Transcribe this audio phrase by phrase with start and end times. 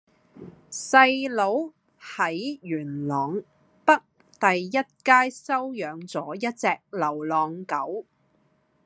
[0.71, 3.43] 細佬喺元朗河
[3.85, 4.01] 北
[4.61, 8.07] 第一街收養左一隻流浪狗